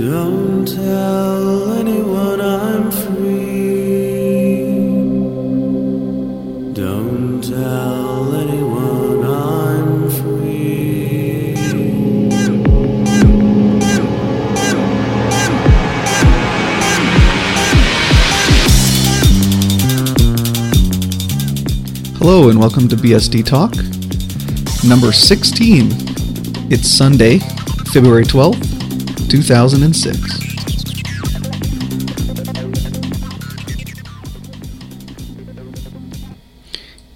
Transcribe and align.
Don't 0.00 0.66
tell 0.66 1.72
anyone 1.74 2.40
I'm 2.40 2.90
free. 2.90 4.64
Don't 6.72 7.44
tell 7.44 8.34
anyone 8.34 9.22
I'm 9.22 10.08
free. 10.08 11.54
Hello 22.16 22.48
and 22.48 22.58
welcome 22.58 22.88
to 22.88 22.96
BSD 22.96 23.44
Talk, 23.44 23.76
number 24.88 25.12
16. 25.12 25.90
It's 26.72 26.88
Sunday, 26.88 27.40
February 27.92 28.24
12th, 28.24 28.69
2006. 29.30 30.50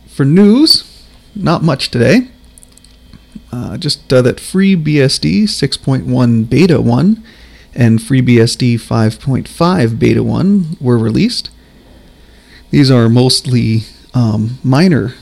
For 0.06 0.24
news, 0.24 1.06
not 1.34 1.64
much 1.64 1.90
today. 1.90 2.28
Uh, 3.50 3.76
just 3.76 4.12
uh, 4.12 4.22
that 4.22 4.36
FreeBSD 4.36 5.42
6.1 5.42 6.48
Beta 6.48 6.80
1 6.80 7.24
and 7.74 7.98
FreeBSD 7.98 8.74
5.5 8.76 9.98
Beta 9.98 10.22
1 10.22 10.76
were 10.80 10.96
released. 10.96 11.50
These 12.70 12.92
are 12.92 13.08
mostly 13.08 13.82
um, 14.14 14.60
minor 14.62 15.14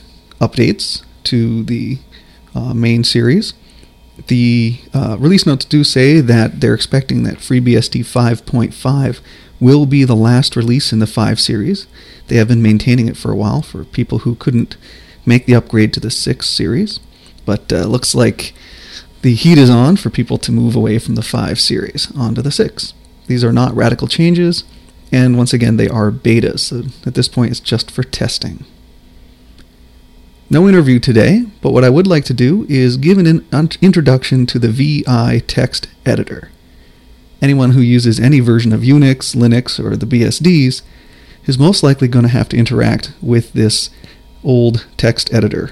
updates 0.43 1.03
to 1.25 1.63
the 1.63 2.01
uh, 2.55 2.75
main 2.75 3.03
series. 3.03 3.55
The 4.27 4.79
uh, 4.93 5.17
release 5.19 5.47
notes 5.47 5.65
do 5.65 5.85
say 5.85 6.21
that 6.21 6.61
they're 6.61 6.75
expecting 6.75 7.23
that 7.23 7.39
FreeBSD 7.39 8.01
5.5 8.01 9.21
will 9.59 9.87
be 9.87 10.05
the 10.05 10.17
last 10.17 10.55
release 10.57 10.93
in 10.93 10.99
the 10.99 11.07
5 11.07 11.41
series. 11.41 11.87
They 12.29 12.37
have 12.37 12.49
been 12.49 12.63
maintaining 12.63 13.09
it 13.09 13.17
for 13.17 13.31
a 13.31 13.37
while 13.37 13.63
for 13.63 13.85
people 13.85 14.21
who 14.21 14.35
couldn't 14.35 14.77
make 15.25 15.47
the 15.47 15.55
upgrade 15.55 15.93
to 15.95 16.01
the 16.01 16.11
6 16.11 16.47
series, 16.47 17.01
but 17.47 17.73
uh, 17.73 17.87
looks 17.87 18.15
like 18.15 18.53
the 19.23 19.35
heat 19.35 19.57
is 19.57 19.71
on 19.71 19.97
for 19.97 20.11
people 20.11 20.37
to 20.39 20.53
move 20.53 20.75
away 20.75 20.99
from 20.99 21.15
the 21.15 21.23
5 21.23 21.61
series 21.61 22.11
onto 22.17 22.43
the 22.43 22.51
6. 22.51 22.93
These 23.29 23.45
are 23.45 23.53
not 23.53 23.75
radical 23.75 24.09
changes, 24.09 24.65
and 25.13 25.39
once 25.39 25.53
again, 25.53 25.77
they 25.77 25.89
are 25.89 26.11
betas, 26.11 26.61
so 26.61 26.83
at 27.07 27.15
this 27.15 27.29
point, 27.29 27.53
it's 27.53 27.61
just 27.61 27.91
for 27.91 28.03
testing. 28.03 28.65
No 30.53 30.69
interview 30.69 30.99
today, 30.99 31.47
but 31.63 31.73
what 31.73 31.83
I 31.83 31.89
would 31.89 32.07
like 32.07 32.27
to 32.27 32.35
do 32.35 32.67
is 32.69 32.99
give 32.99 33.17
an 33.17 33.47
introduction 33.81 34.45
to 34.45 34.59
the 34.59 34.69
VI 34.69 35.39
text 35.47 35.89
editor. 36.05 36.51
Anyone 37.41 37.71
who 37.71 37.81
uses 37.81 38.21
any 38.21 38.41
version 38.41 38.71
of 38.75 38.83
Unix, 38.83 39.35
Linux, 39.35 39.83
or 39.83 39.97
the 39.97 40.05
BSDs 40.05 40.83
is 41.47 41.59
most 41.59 41.83
likely 41.83 42.07
going 42.07 42.25
to 42.25 42.33
have 42.33 42.51
to 42.51 42.59
interact 42.59 43.15
with 43.23 43.55
this 43.55 43.89
old 44.45 44.87
text 44.99 45.33
editor. 45.33 45.71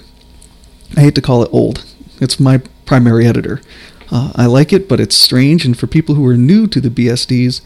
I 0.97 1.00
hate 1.00 1.15
to 1.17 1.20
call 1.20 1.42
it 1.42 1.53
old, 1.53 1.84
it's 2.19 2.41
my 2.41 2.62
primary 2.87 3.27
editor. 3.27 3.61
Uh, 4.11 4.33
I 4.34 4.47
like 4.47 4.72
it, 4.72 4.89
but 4.89 4.98
it's 4.98 5.15
strange, 5.15 5.67
and 5.67 5.78
for 5.78 5.89
people 5.89 6.15
who 6.15 6.27
are 6.27 6.39
new 6.39 6.67
to 6.69 6.81
the 6.81 6.89
BSDs, 6.89 7.61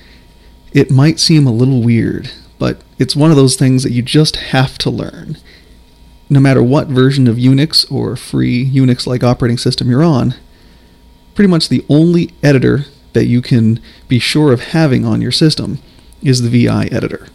it 0.73 0.91
might 0.91 1.21
seem 1.21 1.47
a 1.47 1.53
little 1.53 1.81
weird, 1.81 2.33
but 2.59 2.83
it's 2.99 3.15
one 3.15 3.31
of 3.31 3.37
those 3.37 3.55
things 3.55 3.85
that 3.85 3.93
you 3.93 4.03
just 4.03 4.35
have 4.35 4.79
to 4.79 4.91
learn 4.91 5.37
no 6.29 6.41
matter 6.41 6.63
what 6.63 6.89
version 6.89 7.29
of 7.29 7.37
Unix 7.37 7.91
or 7.91 8.17
free 8.17 8.71
Unix 8.71 9.07
like 9.07 9.23
operating 9.23 9.59
system 9.59 9.91
you're 9.91 10.03
on, 10.03 10.35
pretty 11.35 11.49
much 11.49 11.69
the 11.69 11.85
only 11.89 12.33
editor 12.43 12.87
that 13.13 13.27
you 13.27 13.41
can 13.41 13.81
be 14.09 14.19
sure 14.19 14.53
of 14.53 14.61
having 14.61 15.05
on 15.05 15.21
your 15.21 15.33
system 15.33 15.79
is 16.23 16.43
the 16.43 16.49
VI 16.49 16.87
editor. 16.87 17.29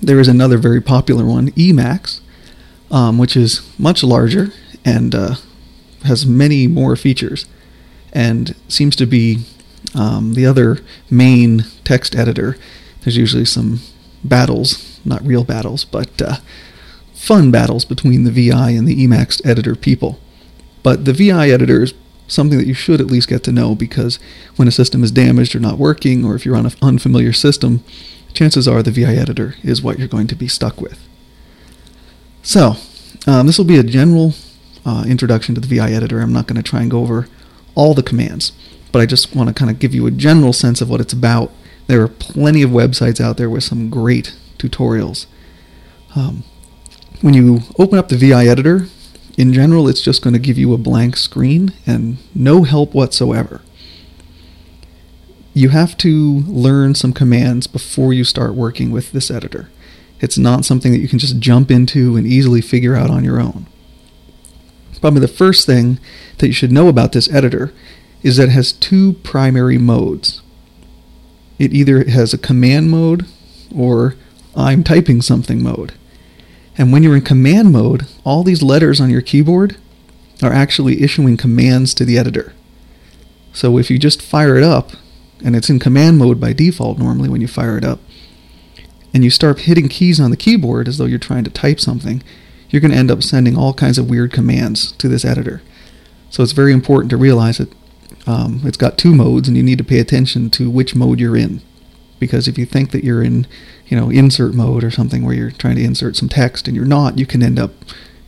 There 0.00 0.20
is 0.20 0.28
another 0.28 0.58
very 0.58 0.80
popular 0.80 1.24
one, 1.24 1.50
Emacs, 1.52 2.20
um, 2.90 3.18
which 3.18 3.36
is 3.36 3.68
much 3.78 4.02
larger 4.02 4.48
and 4.84 5.14
uh, 5.14 5.34
has 6.04 6.26
many 6.26 6.66
more 6.66 6.96
features 6.96 7.46
and 8.12 8.54
seems 8.68 8.96
to 8.96 9.06
be 9.06 9.44
um, 9.94 10.34
the 10.34 10.44
other 10.46 10.78
main 11.10 11.64
text 11.84 12.14
editor. 12.14 12.56
There's 13.00 13.16
usually 13.16 13.44
some 13.44 13.80
battles, 14.24 15.00
not 15.04 15.24
real 15.24 15.44
battles, 15.44 15.84
but 15.84 16.20
uh, 16.20 16.36
fun 17.22 17.52
battles 17.52 17.84
between 17.84 18.24
the 18.24 18.32
VI 18.32 18.70
and 18.70 18.88
the 18.88 18.96
Emacs 18.96 19.40
editor 19.46 19.76
people. 19.76 20.18
But 20.82 21.04
the 21.04 21.12
VI 21.12 21.50
editor 21.50 21.84
is 21.84 21.94
something 22.26 22.58
that 22.58 22.66
you 22.66 22.74
should 22.74 23.00
at 23.00 23.06
least 23.06 23.28
get 23.28 23.44
to 23.44 23.52
know 23.52 23.76
because 23.76 24.18
when 24.56 24.66
a 24.66 24.72
system 24.72 25.04
is 25.04 25.12
damaged 25.12 25.54
or 25.54 25.60
not 25.60 25.78
working, 25.78 26.24
or 26.24 26.34
if 26.34 26.44
you're 26.44 26.56
on 26.56 26.66
an 26.66 26.72
unfamiliar 26.82 27.32
system, 27.32 27.84
chances 28.34 28.66
are 28.66 28.82
the 28.82 28.90
VI 28.90 29.14
editor 29.14 29.54
is 29.62 29.80
what 29.80 30.00
you're 30.00 30.08
going 30.08 30.26
to 30.26 30.34
be 30.34 30.48
stuck 30.48 30.80
with. 30.80 30.98
So, 32.42 32.74
um, 33.28 33.46
this 33.46 33.56
will 33.56 33.66
be 33.66 33.78
a 33.78 33.84
general 33.84 34.34
uh, 34.84 35.04
introduction 35.06 35.54
to 35.54 35.60
the 35.60 35.76
VI 35.76 35.92
editor. 35.92 36.18
I'm 36.20 36.32
not 36.32 36.48
going 36.48 36.60
to 36.60 36.68
try 36.68 36.82
and 36.82 36.90
go 36.90 37.02
over 37.02 37.28
all 37.76 37.94
the 37.94 38.02
commands, 38.02 38.50
but 38.90 39.00
I 39.00 39.06
just 39.06 39.32
want 39.32 39.48
to 39.48 39.54
kind 39.54 39.70
of 39.70 39.78
give 39.78 39.94
you 39.94 40.08
a 40.08 40.10
general 40.10 40.52
sense 40.52 40.80
of 40.80 40.90
what 40.90 41.00
it's 41.00 41.12
about. 41.12 41.52
There 41.86 42.02
are 42.02 42.08
plenty 42.08 42.62
of 42.62 42.70
websites 42.70 43.20
out 43.20 43.36
there 43.36 43.48
with 43.48 43.62
some 43.62 43.90
great 43.90 44.34
tutorials. 44.58 45.26
Um, 46.16 46.42
when 47.22 47.34
you 47.34 47.60
open 47.78 47.98
up 47.98 48.08
the 48.08 48.16
VI 48.16 48.46
editor, 48.46 48.86
in 49.38 49.52
general, 49.52 49.88
it's 49.88 50.02
just 50.02 50.22
going 50.22 50.34
to 50.34 50.40
give 50.40 50.58
you 50.58 50.74
a 50.74 50.78
blank 50.78 51.16
screen 51.16 51.72
and 51.86 52.18
no 52.34 52.64
help 52.64 52.94
whatsoever. 52.94 53.62
You 55.54 55.70
have 55.70 55.96
to 55.98 56.40
learn 56.40 56.94
some 56.94 57.12
commands 57.12 57.66
before 57.66 58.12
you 58.12 58.24
start 58.24 58.54
working 58.54 58.90
with 58.90 59.12
this 59.12 59.30
editor. 59.30 59.70
It's 60.20 60.36
not 60.36 60.64
something 60.64 60.92
that 60.92 60.98
you 60.98 61.08
can 61.08 61.18
just 61.18 61.38
jump 61.38 61.70
into 61.70 62.16
and 62.16 62.26
easily 62.26 62.60
figure 62.60 62.94
out 62.94 63.10
on 63.10 63.24
your 63.24 63.40
own. 63.40 63.66
Probably 65.00 65.20
the 65.20 65.28
first 65.28 65.66
thing 65.66 65.98
that 66.38 66.46
you 66.46 66.52
should 66.52 66.70
know 66.70 66.88
about 66.88 67.12
this 67.12 67.28
editor 67.32 67.72
is 68.22 68.36
that 68.36 68.48
it 68.48 68.52
has 68.52 68.72
two 68.72 69.14
primary 69.14 69.78
modes. 69.78 70.42
It 71.58 71.72
either 71.72 72.08
has 72.08 72.32
a 72.32 72.38
command 72.38 72.90
mode 72.90 73.26
or 73.74 74.14
I'm 74.54 74.84
typing 74.84 75.22
something 75.22 75.62
mode. 75.62 75.94
And 76.76 76.92
when 76.92 77.02
you're 77.02 77.16
in 77.16 77.22
command 77.22 77.72
mode, 77.72 78.06
all 78.24 78.42
these 78.42 78.62
letters 78.62 79.00
on 79.00 79.10
your 79.10 79.20
keyboard 79.20 79.76
are 80.42 80.52
actually 80.52 81.02
issuing 81.02 81.36
commands 81.36 81.94
to 81.94 82.04
the 82.04 82.18
editor. 82.18 82.52
So 83.52 83.78
if 83.78 83.90
you 83.90 83.98
just 83.98 84.22
fire 84.22 84.56
it 84.56 84.64
up, 84.64 84.92
and 85.44 85.54
it's 85.54 85.68
in 85.68 85.78
command 85.78 86.18
mode 86.18 86.40
by 86.40 86.52
default 86.52 86.98
normally 86.98 87.28
when 87.28 87.40
you 87.40 87.48
fire 87.48 87.76
it 87.76 87.84
up, 87.84 88.00
and 89.12 89.22
you 89.22 89.30
start 89.30 89.60
hitting 89.60 89.88
keys 89.88 90.18
on 90.18 90.30
the 90.30 90.36
keyboard 90.36 90.88
as 90.88 90.96
though 90.96 91.04
you're 91.04 91.18
trying 91.18 91.44
to 91.44 91.50
type 91.50 91.78
something, 91.78 92.22
you're 92.70 92.80
going 92.80 92.92
to 92.92 92.96
end 92.96 93.10
up 93.10 93.22
sending 93.22 93.56
all 93.56 93.74
kinds 93.74 93.98
of 93.98 94.08
weird 94.08 94.32
commands 94.32 94.92
to 94.92 95.08
this 95.08 95.24
editor. 95.24 95.60
So 96.30 96.42
it's 96.42 96.52
very 96.52 96.72
important 96.72 97.10
to 97.10 97.18
realize 97.18 97.58
that 97.58 97.70
um, 98.26 98.62
it's 98.64 98.78
got 98.78 98.96
two 98.96 99.14
modes, 99.14 99.48
and 99.48 99.56
you 99.56 99.62
need 99.62 99.78
to 99.78 99.84
pay 99.84 99.98
attention 99.98 100.48
to 100.50 100.70
which 100.70 100.94
mode 100.94 101.20
you're 101.20 101.36
in. 101.36 101.60
Because 102.22 102.46
if 102.46 102.56
you 102.56 102.64
think 102.64 102.92
that 102.92 103.02
you're 103.02 103.20
in 103.20 103.48
you 103.88 103.96
know, 103.98 104.10
insert 104.10 104.54
mode 104.54 104.84
or 104.84 104.92
something 104.92 105.24
where 105.24 105.34
you're 105.34 105.50
trying 105.50 105.74
to 105.74 105.82
insert 105.82 106.14
some 106.14 106.28
text 106.28 106.68
and 106.68 106.76
you're 106.76 106.86
not, 106.86 107.18
you 107.18 107.26
can 107.26 107.42
end 107.42 107.58
up 107.58 107.72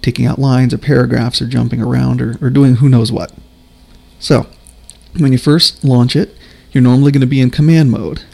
taking 0.02 0.26
out 0.26 0.40
lines 0.40 0.74
or 0.74 0.78
paragraphs 0.78 1.40
or 1.40 1.46
jumping 1.46 1.80
around 1.80 2.20
or, 2.20 2.36
or 2.42 2.50
doing 2.50 2.74
who 2.74 2.88
knows 2.88 3.12
what. 3.12 3.32
So, 4.18 4.48
when 5.16 5.30
you 5.30 5.38
first 5.38 5.84
launch 5.84 6.16
it, 6.16 6.36
you're 6.72 6.82
normally 6.82 7.12
going 7.12 7.20
to 7.20 7.26
be 7.28 7.40
in 7.40 7.50
command 7.50 7.92
mode. 7.92 8.24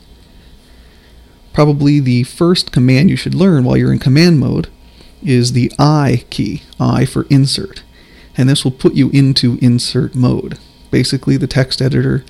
Probably 1.53 2.00
the 2.00 2.22
first 2.22 2.72
command 2.72 3.10
you 3.10 3.16
should 3.16 3.34
learn 3.34 3.65
while 3.65 3.76
you're 3.76 3.93
in 3.93 3.99
command 3.99 4.41
mode 4.41 4.69
is 5.22 5.53
the 5.53 5.70
I 5.78 6.25
key, 6.31 6.62
I 6.81 7.04
for 7.04 7.26
insert. 7.28 7.82
And 8.34 8.49
this 8.49 8.65
will 8.65 8.70
put 8.70 8.94
you 8.94 9.11
into 9.11 9.58
insert 9.61 10.14
mode. 10.14 10.58
Basically, 10.90 11.37
the 11.37 11.46
text 11.46 11.82
editor, 11.82 12.25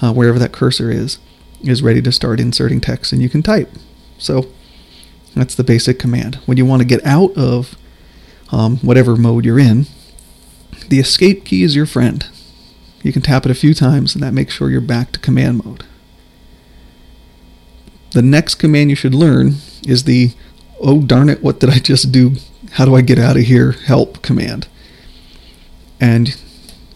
uh, 0.00 0.12
wherever 0.12 0.38
that 0.38 0.52
cursor 0.52 0.90
is, 0.92 1.18
is 1.62 1.82
ready 1.82 2.02
to 2.02 2.12
start 2.12 2.40
inserting 2.40 2.80
text 2.80 3.12
and 3.12 3.22
you 3.22 3.28
can 3.28 3.42
type. 3.42 3.70
So 4.18 4.46
that's 5.34 5.54
the 5.54 5.64
basic 5.64 5.98
command. 5.98 6.36
When 6.46 6.56
you 6.56 6.64
want 6.64 6.82
to 6.82 6.88
get 6.88 7.04
out 7.04 7.36
of 7.36 7.76
um, 8.50 8.78
whatever 8.78 9.16
mode 9.16 9.44
you're 9.44 9.58
in, 9.58 9.86
the 10.88 10.98
escape 10.98 11.44
key 11.44 11.62
is 11.62 11.76
your 11.76 11.86
friend. 11.86 12.26
You 13.02 13.12
can 13.12 13.22
tap 13.22 13.44
it 13.44 13.50
a 13.50 13.54
few 13.54 13.74
times 13.74 14.14
and 14.14 14.22
that 14.22 14.34
makes 14.34 14.54
sure 14.54 14.70
you're 14.70 14.80
back 14.80 15.12
to 15.12 15.20
command 15.20 15.64
mode. 15.64 15.84
The 18.12 18.22
next 18.22 18.56
command 18.56 18.90
you 18.90 18.96
should 18.96 19.14
learn 19.14 19.56
is 19.86 20.04
the 20.04 20.32
oh 20.80 21.02
darn 21.02 21.28
it, 21.28 21.42
what 21.42 21.60
did 21.60 21.70
I 21.70 21.78
just 21.78 22.12
do? 22.12 22.36
How 22.72 22.84
do 22.84 22.94
I 22.94 23.02
get 23.02 23.18
out 23.18 23.36
of 23.36 23.42
here? 23.42 23.72
Help 23.72 24.22
command. 24.22 24.68
And 26.00 26.40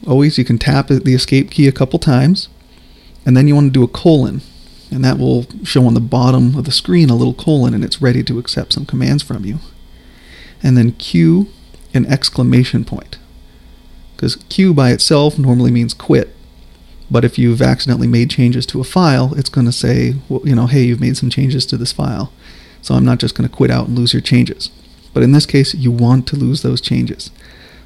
always 0.07 0.39
you 0.39 0.45
can 0.45 0.59
tap 0.59 0.89
the 0.89 1.15
escape 1.15 1.51
key 1.51 1.69
a 1.69 1.73
couple 1.73 1.99
times 1.99 2.49
and 3.31 3.37
then 3.37 3.47
you 3.47 3.55
want 3.55 3.69
to 3.69 3.79
do 3.79 3.85
a 3.85 3.87
colon 3.87 4.41
and 4.91 5.05
that 5.05 5.17
will 5.17 5.47
show 5.63 5.87
on 5.87 5.95
the 5.95 6.01
bottom 6.01 6.57
of 6.57 6.65
the 6.65 6.73
screen 6.73 7.09
a 7.09 7.15
little 7.15 7.33
colon 7.33 7.75
and 7.75 7.85
it's 7.85 8.03
ready 8.03 8.25
to 8.25 8.41
accept 8.41 8.73
some 8.73 8.85
commands 8.85 9.23
from 9.23 9.45
you. 9.45 9.61
And 10.65 10.77
then 10.77 10.91
Q 10.91 11.47
an 11.95 12.07
exclamation 12.07 12.85
point. 12.85 13.19
Because 14.17 14.35
Q 14.49 14.75
by 14.75 14.91
itself 14.91 15.39
normally 15.39 15.71
means 15.71 15.95
quit, 15.95 16.35
But 17.09 17.25
if 17.25 17.39
you've 17.39 17.63
accidentally 17.63 18.09
made 18.09 18.31
changes 18.31 18.67
to 18.67 18.81
a 18.81 18.85
file, 18.85 19.33
it's 19.37 19.49
going 19.49 19.67
to 19.67 19.73
say, 19.73 20.15
well, 20.29 20.41
you 20.43 20.57
know, 20.57 20.67
hey, 20.67 20.83
you've 20.83 21.01
made 21.01 21.17
some 21.17 21.31
changes 21.31 21.65
to 21.67 21.77
this 21.77 21.93
file. 21.93 22.33
So 22.83 22.97
I'm 22.97 23.05
not 23.05 23.19
just 23.19 23.37
going 23.37 23.49
to 23.49 23.55
quit 23.55 23.71
out 23.71 23.87
and 23.87 23.97
lose 23.97 24.13
your 24.13 24.23
changes. 24.23 24.71
But 25.15 25.23
in 25.23 25.31
this 25.31 25.47
case, 25.47 25.73
you 25.73 25.93
want 25.93 26.27
to 26.27 26.37
lose 26.37 26.63
those 26.63 26.81
changes. 26.81 27.31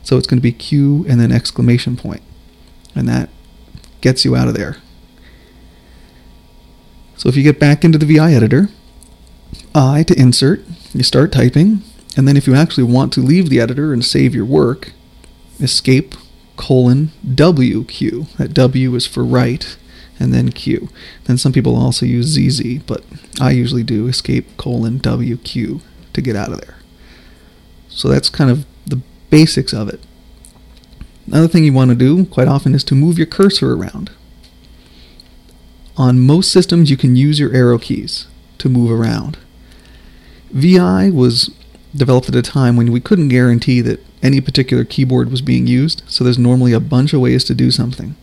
So 0.02 0.16
it's 0.16 0.26
going 0.26 0.38
to 0.38 0.42
be 0.42 0.52
Q 0.52 1.04
and 1.06 1.20
then 1.20 1.32
exclamation 1.32 1.98
point. 1.98 2.22
And 2.94 3.06
that 3.08 3.28
gets 4.00 4.24
you 4.24 4.34
out 4.34 4.48
of 4.48 4.54
there. 4.54 4.78
So 7.16 7.28
if 7.28 7.36
you 7.36 7.42
get 7.42 7.60
back 7.60 7.84
into 7.84 7.98
the 7.98 8.06
VI 8.06 8.34
editor, 8.34 8.68
I 9.74 10.02
to 10.04 10.18
insert, 10.18 10.62
you 10.92 11.02
start 11.02 11.32
typing, 11.32 11.82
and 12.16 12.28
then 12.28 12.36
if 12.36 12.46
you 12.46 12.54
actually 12.54 12.84
want 12.84 13.12
to 13.14 13.20
leave 13.20 13.48
the 13.48 13.60
editor 13.60 13.92
and 13.92 14.04
save 14.04 14.34
your 14.34 14.44
work, 14.44 14.92
escape 15.60 16.14
colon 16.56 17.10
WQ. 17.26 18.36
That 18.36 18.54
W 18.54 18.94
is 18.94 19.06
for 19.06 19.24
write, 19.24 19.76
and 20.18 20.32
then 20.32 20.50
Q. 20.50 20.88
Then 21.24 21.38
some 21.38 21.52
people 21.52 21.76
also 21.76 22.06
use 22.06 22.34
ZZ, 22.34 22.82
but 22.84 23.04
I 23.40 23.50
usually 23.50 23.82
do 23.82 24.06
escape 24.06 24.56
colon 24.56 25.00
WQ 25.00 25.80
to 26.12 26.22
get 26.22 26.36
out 26.36 26.52
of 26.52 26.60
there. 26.60 26.76
So 27.88 28.08
that's 28.08 28.28
kind 28.28 28.50
of 28.50 28.66
the 28.86 29.00
basics 29.30 29.72
of 29.72 29.88
it. 29.88 30.00
Another 31.26 31.48
thing 31.48 31.64
you 31.64 31.72
want 31.72 31.90
to 31.90 31.96
do 31.96 32.26
quite 32.26 32.48
often 32.48 32.74
is 32.74 32.84
to 32.84 32.94
move 32.94 33.18
your 33.18 33.26
cursor 33.26 33.74
around. 33.74 34.10
On 35.96 36.20
most 36.20 36.50
systems, 36.50 36.90
you 36.90 36.96
can 36.96 37.14
use 37.14 37.38
your 37.38 37.54
arrow 37.54 37.78
keys 37.78 38.26
to 38.58 38.68
move 38.68 38.90
around. 38.90 39.38
VI 40.50 41.10
was 41.10 41.54
developed 41.94 42.28
at 42.28 42.34
a 42.34 42.42
time 42.42 42.76
when 42.76 42.90
we 42.90 43.00
couldn't 43.00 43.28
guarantee 43.28 43.80
that 43.80 44.04
any 44.22 44.40
particular 44.40 44.84
keyboard 44.84 45.30
was 45.30 45.42
being 45.42 45.66
used, 45.66 46.02
so 46.06 46.24
there's 46.24 46.38
normally 46.38 46.72
a 46.72 46.80
bunch 46.80 47.12
of 47.12 47.20
ways 47.20 47.44
to 47.44 47.54
do 47.54 47.70
something. 47.70 48.16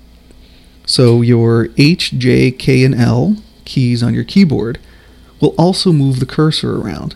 So 0.86 1.22
your 1.22 1.70
H, 1.78 2.12
J, 2.18 2.52
K, 2.52 2.84
and 2.84 2.96
L 2.96 3.38
keys 3.66 4.04
on 4.04 4.14
your 4.14 4.24
keyboard 4.24 4.80
will 5.40 5.56
also 5.58 5.94
move 5.94 6.20
the 6.20 6.26
cursor 6.26 6.78
around. 6.78 7.16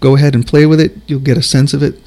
Go 0.00 0.16
ahead 0.16 0.34
and 0.34 0.46
play 0.46 0.64
with 0.66 0.80
it, 0.80 0.96
you'll 1.06 1.20
get 1.20 1.36
a 1.36 1.42
sense 1.42 1.74
of 1.74 1.82
it. 1.82 2.00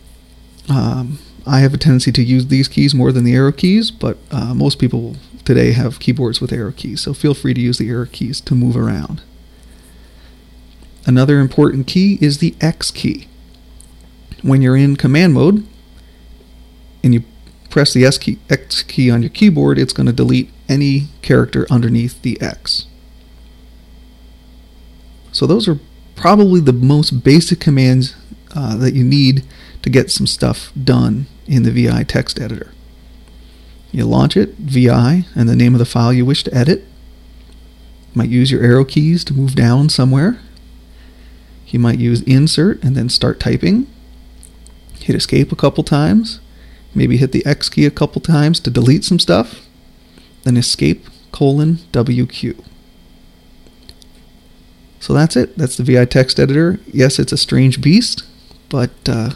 Um, 0.70 1.20
I 1.46 1.60
have 1.60 1.74
a 1.74 1.78
tendency 1.78 2.12
to 2.12 2.24
use 2.24 2.48
these 2.48 2.68
keys 2.68 2.96
more 2.96 3.12
than 3.12 3.24
the 3.24 3.36
arrow 3.36 3.52
keys, 3.52 3.92
but 3.92 4.18
uh, 4.32 4.54
most 4.54 4.80
people 4.80 5.16
today 5.44 5.74
have 5.74 6.00
keyboards 6.00 6.42
with 6.42 6.52
arrow 6.52 6.72
keys, 6.72 7.02
so 7.02 7.14
feel 7.14 7.36
free 7.36 7.54
to 7.54 7.62
use 7.62 7.78
the 7.78 7.90
arrow 7.90 8.08
keys 8.08 8.42
to 8.42 8.56
move 8.56 8.76
around. 8.76 9.22
Another 11.06 11.40
important 11.40 11.86
key 11.86 12.18
is 12.20 12.40
the 12.40 12.56
X 12.60 12.90
key. 12.90 13.28
When 14.42 14.62
you're 14.62 14.76
in 14.76 14.96
command 14.96 15.34
mode 15.34 15.66
and 17.04 17.14
you 17.14 17.24
press 17.70 17.94
the 17.94 18.06
S 18.06 18.18
key, 18.18 18.40
X 18.50 18.82
key 18.82 19.12
on 19.12 19.22
your 19.22 19.30
keyboard, 19.30 19.78
it's 19.78 19.94
going 19.94 20.08
to 20.08 20.14
delete 20.14 20.52
any 20.68 21.10
character 21.22 21.68
underneath 21.70 22.20
the 22.24 22.42
X. 22.42 22.88
So 25.32 25.46
those 25.46 25.68
are 25.68 25.80
probably 26.16 26.60
the 26.60 26.74
most 26.74 27.24
basic 27.24 27.60
commands 27.60 28.16
uh, 28.56 28.78
that 28.78 28.94
you 28.94 29.04
need 29.04 29.44
to 29.86 29.90
get 29.92 30.10
some 30.10 30.26
stuff 30.26 30.72
done 30.84 31.28
in 31.46 31.62
the 31.62 31.70
VI 31.70 32.02
text 32.06 32.42
editor. 32.42 32.72
You 33.92 34.06
launch 34.06 34.36
it, 34.36 34.56
VI, 34.56 35.26
and 35.36 35.48
the 35.48 35.56
name 35.56 35.76
of 35.76 35.80
the 35.80 35.86
file 35.86 36.12
you 36.12 36.26
wish 36.26 36.44
to 36.46 36.54
edit. 36.56 36.80
You 36.80 38.16
might 38.16 38.30
use 38.30 38.50
your 38.50 38.64
arrow 38.64 38.84
keys 38.84 39.24
to 39.26 39.34
move 39.36 39.54
down 39.54 39.90
somewhere. 39.90 40.40
You 41.68 41.78
might 41.78 42.00
use 42.00 42.24
insert 42.24 42.84
and 42.84 42.96
then 42.96 43.10
start 43.10 43.40
typing. 43.40 43.86
Hit 45.02 45.16
escape 45.16 45.52
a 45.52 45.56
couple 45.56 45.84
times. 45.84 46.40
Maybe 46.96 47.18
hit 47.18 47.32
the 47.32 47.46
X 47.46 47.70
key 47.70 47.86
a 47.86 47.92
couple 47.92 48.22
times 48.22 48.60
to 48.62 48.72
delete 48.72 49.06
some 49.06 49.20
stuff. 49.20 49.68
Then 50.46 50.58
escape 50.58 51.06
colon 51.32 51.76
WQ. 51.92 52.60
So 55.00 55.14
that's 55.14 55.36
it. 55.36 55.56
That's 55.56 55.78
the 55.78 55.84
VI 55.84 56.06
text 56.06 56.40
editor. 56.40 56.80
Yes, 56.92 57.20
it's 57.20 57.32
a 57.32 57.38
strange 57.38 57.82
beast, 57.82 58.24
but 58.70 58.90
uh, 59.08 59.34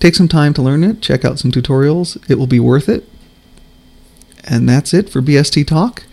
take 0.00 0.14
some 0.14 0.28
time 0.28 0.54
to 0.54 0.62
learn 0.62 0.84
it. 0.84 1.00
Check 1.00 1.24
out 1.24 1.38
some 1.38 1.50
tutorials. 1.50 2.18
It 2.30 2.36
will 2.36 2.46
be 2.46 2.60
worth 2.60 2.88
it. 2.88 3.08
And 4.44 4.68
that's 4.68 4.94
it 4.94 5.10
for 5.10 5.20
BSD 5.20 5.66
Talk. 5.66 6.04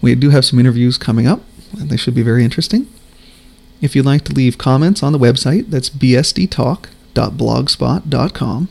We 0.00 0.14
do 0.14 0.30
have 0.30 0.44
some 0.44 0.58
interviews 0.58 0.98
coming 0.98 1.26
up, 1.26 1.40
and 1.78 1.88
they 1.90 1.96
should 1.96 2.14
be 2.14 2.22
very 2.22 2.44
interesting. 2.44 2.86
If 3.80 3.96
you'd 3.96 4.06
like 4.06 4.24
to 4.24 4.32
leave 4.32 4.58
comments 4.58 5.02
on 5.02 5.12
the 5.12 5.18
website, 5.18 5.70
that's 5.70 5.90
bsdtalk.blogspot.com. 5.90 8.68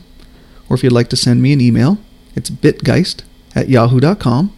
Or 0.68 0.76
if 0.76 0.82
you'd 0.82 0.92
like 0.92 1.08
to 1.10 1.16
send 1.16 1.42
me 1.42 1.52
an 1.52 1.60
email, 1.60 1.98
it's 2.34 2.48
bitgeist 2.48 3.22
at 3.54 3.68
yahoo.com. 3.68 4.56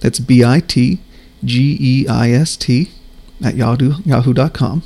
That's 0.00 0.18
B 0.18 0.42
I 0.42 0.60
T 0.60 1.00
G 1.44 1.76
E 1.78 2.08
I 2.08 2.30
S 2.30 2.56
T 2.56 2.88
at 3.44 3.56
yahoo, 3.56 3.96
yahoo.com. 4.04 4.82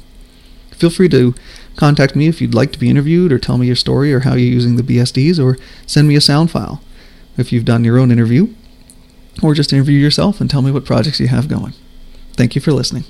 Feel 0.72 0.90
free 0.90 1.08
to 1.08 1.34
contact 1.76 2.17
me 2.17 2.29
if 2.29 2.41
you'd 2.41 2.55
like 2.55 2.73
to 2.73 2.79
be 2.79 2.91
interviewed 2.91 3.32
or 3.32 3.38
tell 3.38 3.59
me 3.59 3.67
your 3.67 3.76
story 3.76 4.12
or 4.12 4.21
how 4.21 4.35
you're 4.35 4.53
using 4.53 4.76
the 4.76 4.82
BSDs 4.82 5.43
or 5.43 5.59
send 5.87 6.09
me 6.09 6.17
a 6.17 6.21
sound 6.21 6.50
file 6.50 6.82
if 7.37 7.53
you've 7.53 7.65
done 7.65 7.85
your 7.85 7.99
own 7.99 8.11
interview 8.11 8.49
or 9.43 9.55
just 9.55 9.73
interview 9.73 9.99
yourself 9.99 10.41
and 10.41 10.49
tell 10.49 10.62
me 10.62 10.71
what 10.71 10.85
projects 10.85 11.21
you 11.21 11.29
have 11.29 11.49
going. 11.49 11.75
Thank 12.35 12.55
you 12.55 12.61
for 12.61 12.73
listening. 12.73 13.05